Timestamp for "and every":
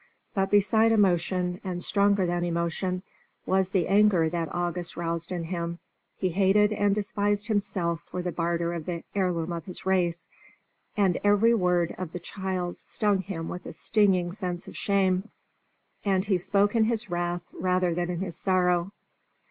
10.97-11.53